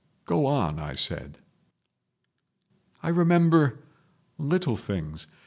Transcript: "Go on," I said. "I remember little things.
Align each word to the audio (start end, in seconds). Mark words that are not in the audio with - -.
"Go 0.25 0.47
on," 0.47 0.79
I 0.79 0.95
said. 0.95 1.37
"I 3.03 3.09
remember 3.09 3.77
little 4.39 4.75
things. 4.75 5.27